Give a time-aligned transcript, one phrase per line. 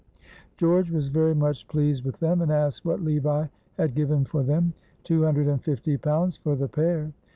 [0.57, 3.45] George was very much pleased with them, and asked what Levi
[3.77, 4.73] had given for them.
[5.03, 7.11] "Two hundred and fifty pounds for the pair."